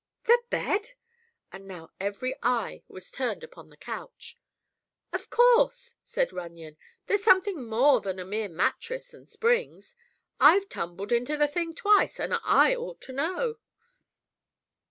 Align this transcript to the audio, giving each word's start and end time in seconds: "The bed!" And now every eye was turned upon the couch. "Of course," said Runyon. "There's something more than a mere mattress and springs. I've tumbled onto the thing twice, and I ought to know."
"The 0.23 0.39
bed!" 0.49 0.93
And 1.51 1.67
now 1.67 1.91
every 1.99 2.33
eye 2.41 2.81
was 2.87 3.11
turned 3.11 3.43
upon 3.43 3.69
the 3.69 3.77
couch. 3.77 4.35
"Of 5.13 5.29
course," 5.29 5.93
said 6.03 6.33
Runyon. 6.33 6.75
"There's 7.05 7.23
something 7.23 7.67
more 7.67 8.01
than 8.01 8.17
a 8.17 8.25
mere 8.25 8.49
mattress 8.49 9.13
and 9.13 9.29
springs. 9.29 9.95
I've 10.39 10.67
tumbled 10.69 11.13
onto 11.13 11.37
the 11.37 11.47
thing 11.47 11.75
twice, 11.75 12.19
and 12.19 12.33
I 12.43 12.73
ought 12.73 12.99
to 13.01 13.13
know." 13.13 13.55